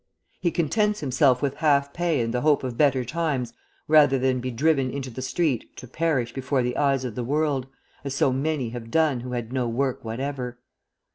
He 0.39 0.49
contents 0.49 0.99
himself 1.01 1.43
with 1.43 1.57
half 1.57 1.93
pay 1.93 2.21
and 2.21 2.33
the 2.33 2.41
hope 2.41 2.63
of 2.63 2.75
better 2.75 3.05
times 3.05 3.53
rather 3.87 4.17
than 4.17 4.39
be 4.39 4.49
driven 4.49 4.89
into 4.89 5.11
the 5.11 5.21
street 5.21 5.77
to 5.77 5.87
perish 5.87 6.33
before 6.33 6.63
the 6.63 6.75
eyes 6.75 7.05
of 7.05 7.13
the 7.13 7.23
world, 7.23 7.67
as 8.03 8.15
so 8.15 8.33
many 8.33 8.69
have 8.71 8.89
done 8.89 9.19
who 9.19 9.33
had 9.33 9.53
no 9.53 9.67
work 9.69 10.03
whatever. 10.03 10.57